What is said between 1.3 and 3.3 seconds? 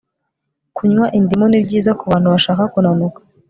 ni byiza kubantu bashaka kunanuka